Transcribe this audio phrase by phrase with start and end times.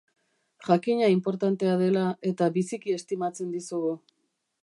[0.67, 3.93] Jakina inportantea dela, eta biziki estimatzen dizugu.